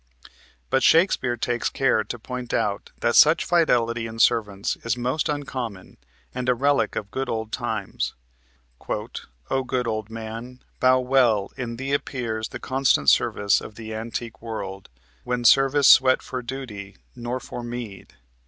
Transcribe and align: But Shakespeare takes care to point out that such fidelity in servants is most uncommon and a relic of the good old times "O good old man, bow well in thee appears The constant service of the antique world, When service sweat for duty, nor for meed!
But 0.71 0.81
Shakespeare 0.81 1.37
takes 1.37 1.69
care 1.69 2.03
to 2.03 2.17
point 2.17 2.55
out 2.55 2.89
that 3.01 3.15
such 3.15 3.45
fidelity 3.45 4.07
in 4.07 4.17
servants 4.17 4.75
is 4.77 4.97
most 4.97 5.29
uncommon 5.29 5.97
and 6.33 6.49
a 6.49 6.55
relic 6.55 6.95
of 6.95 7.05
the 7.05 7.11
good 7.11 7.29
old 7.29 7.51
times 7.51 8.15
"O 8.89 9.63
good 9.63 9.85
old 9.85 10.09
man, 10.09 10.63
bow 10.79 11.01
well 11.01 11.51
in 11.55 11.75
thee 11.75 11.93
appears 11.93 12.47
The 12.49 12.57
constant 12.57 13.11
service 13.11 13.61
of 13.61 13.75
the 13.75 13.93
antique 13.93 14.41
world, 14.41 14.89
When 15.23 15.45
service 15.45 15.87
sweat 15.87 16.23
for 16.23 16.41
duty, 16.41 16.95
nor 17.15 17.39
for 17.39 17.61
meed! 17.61 18.15